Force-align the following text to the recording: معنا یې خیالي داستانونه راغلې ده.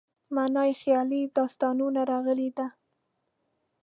معنا 0.35 0.63
یې 0.69 0.73
خیالي 0.81 1.21
داستانونه 1.37 2.01
راغلې 2.11 2.49
ده. 2.57 2.67